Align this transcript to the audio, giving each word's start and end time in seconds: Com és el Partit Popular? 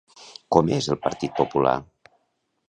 Com 0.55 0.71
és 0.77 0.87
el 0.95 0.99
Partit 1.03 1.37
Popular? 1.41 1.75